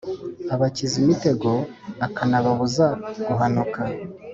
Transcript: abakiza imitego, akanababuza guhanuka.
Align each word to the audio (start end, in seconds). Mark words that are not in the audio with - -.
abakiza 0.53 0.95
imitego, 1.03 1.49
akanababuza 2.05 2.87
guhanuka. 3.25 3.81